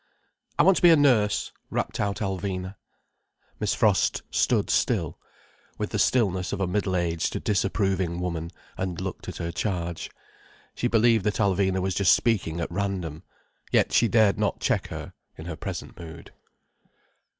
[0.57, 2.73] "I want to be a nurse," rapped out Alvina.
[3.59, 5.19] Miss Frost stood still,
[5.77, 10.09] with the stillness of a middle aged disapproving woman, and looked at her charge.
[10.73, 13.21] She believed that Alvina was just speaking at random.
[13.71, 16.33] Yet she dared not check her, in her present mood.